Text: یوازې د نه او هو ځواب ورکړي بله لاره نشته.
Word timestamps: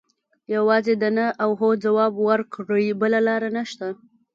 یوازې 0.55 0.93
د 0.97 1.03
نه 1.17 1.25
او 1.43 1.51
هو 1.59 1.69
ځواب 1.83 2.13
ورکړي 2.29 2.87
بله 3.01 3.19
لاره 3.27 3.49
نشته. 3.57 3.87